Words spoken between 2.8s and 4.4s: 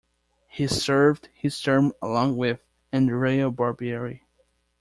Andrea Barbieri.